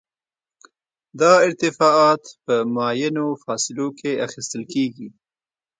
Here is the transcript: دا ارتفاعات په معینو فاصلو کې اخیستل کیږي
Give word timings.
دا 1.19 1.31
ارتفاعات 1.47 2.23
په 2.43 2.55
معینو 2.75 3.27
فاصلو 3.43 3.87
کې 3.99 4.11
اخیستل 4.27 4.61
کیږي 4.73 5.07